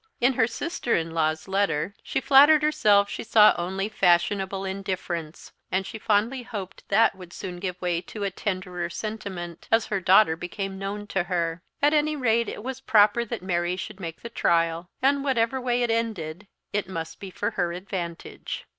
[0.19, 5.85] In her sister in Iaw's letter she flattered herself she saw only fashionable indifference; and
[5.85, 10.35] she fondly hoped that would soon give way to a tenderer sentiment, as her daughter
[10.35, 11.61] became known to her.
[11.83, 15.83] At any rate it was proper that Mary should make the trial, and whichever way
[15.83, 18.65] it ended, it must be for her advantage.